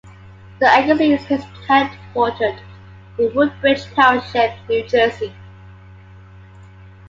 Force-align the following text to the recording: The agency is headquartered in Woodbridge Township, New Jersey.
The 0.57 0.65
agency 0.67 1.13
is 1.13 1.21
headquartered 1.67 2.59
in 3.19 3.35
Woodbridge 3.35 3.85
Township, 3.93 4.53
New 4.67 4.83
Jersey. 4.87 5.31